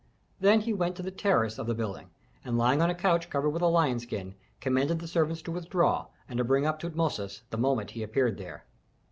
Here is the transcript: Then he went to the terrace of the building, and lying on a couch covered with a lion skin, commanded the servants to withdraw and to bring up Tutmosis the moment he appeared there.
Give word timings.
Then 0.39 0.61
he 0.61 0.73
went 0.73 0.95
to 0.95 1.03
the 1.03 1.11
terrace 1.11 1.59
of 1.59 1.67
the 1.67 1.75
building, 1.75 2.09
and 2.43 2.57
lying 2.57 2.81
on 2.81 2.89
a 2.89 2.95
couch 2.95 3.29
covered 3.29 3.51
with 3.51 3.61
a 3.61 3.67
lion 3.67 3.99
skin, 3.99 4.33
commanded 4.59 4.97
the 4.97 5.07
servants 5.07 5.43
to 5.43 5.51
withdraw 5.51 6.07
and 6.27 6.39
to 6.39 6.43
bring 6.43 6.65
up 6.65 6.79
Tutmosis 6.79 7.43
the 7.51 7.57
moment 7.59 7.91
he 7.91 8.01
appeared 8.01 8.39
there. 8.39 8.65